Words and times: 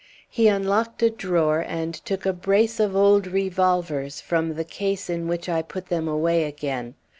He 0.27 0.47
unlocked 0.47 1.03
a 1.03 1.11
drawer 1.11 1.59
and 1.59 1.93
took 1.93 2.25
a 2.25 2.33
brace 2.33 2.79
of 2.79 2.95
old 2.95 3.27
revolvers 3.27 4.19
from 4.19 4.55
the 4.55 4.65
case 4.65 5.11
in 5.11 5.27
which 5.27 5.47
I 5.47 5.61
put 5.61 5.89
them 5.89 6.07
away 6.07 6.45
again. 6.45 6.95